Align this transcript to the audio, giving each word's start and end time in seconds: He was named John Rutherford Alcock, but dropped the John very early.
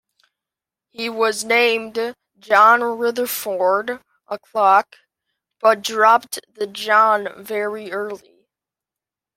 He 0.89 1.09
was 1.11 1.43
named 1.43 2.15
John 2.39 2.81
Rutherford 2.81 3.99
Alcock, 4.31 4.95
but 5.59 5.83
dropped 5.83 6.39
the 6.55 6.65
John 6.65 7.29
very 7.45 7.91
early. 7.91 8.47